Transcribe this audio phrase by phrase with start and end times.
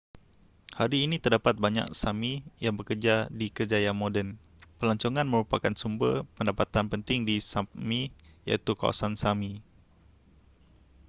[0.79, 4.27] hari ini terdapat banyak sámi yang bekerja di kerjaya moden.
[4.81, 8.01] pelancongan merupakan sumber pendapatan penting di sápmi
[8.47, 9.51] iaitu kawasan sámi